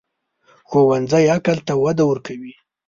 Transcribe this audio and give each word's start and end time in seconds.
ښوونځی 0.69 1.25
عقل 1.35 1.57
ته 1.67 1.73
وده 1.83 2.03
ورکوي 2.07 2.53